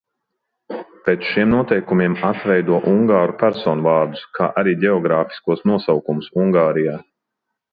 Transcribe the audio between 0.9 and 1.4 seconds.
Pēc